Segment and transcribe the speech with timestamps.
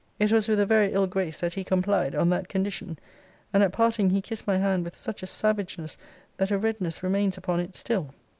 [0.17, 2.97] It was with a very ill grace that he complied, on that condition;
[3.53, 5.95] and at parting he kissed my hand with such a savageness,
[6.37, 8.11] that a redness remains upon it still.